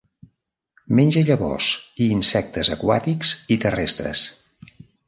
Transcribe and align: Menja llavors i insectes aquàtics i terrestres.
Menja 0.99 1.23
llavors 1.27 1.67
i 2.07 2.09
insectes 2.17 2.73
aquàtics 2.79 3.39
i 3.57 3.63
terrestres. 3.67 4.27